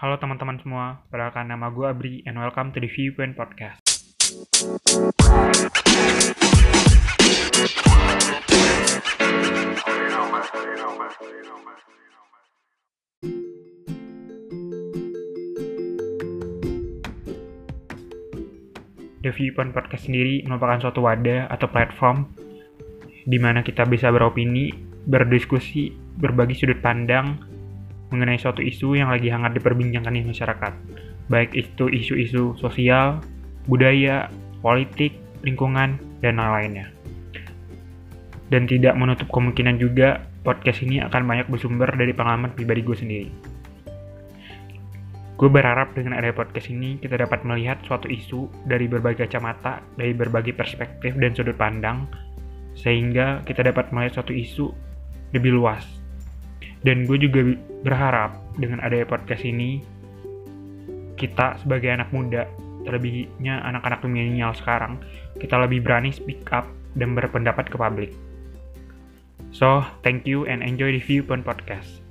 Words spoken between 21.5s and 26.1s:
atau platform di mana kita bisa beropini, berdiskusi,